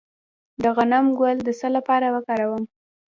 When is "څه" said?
1.59-1.67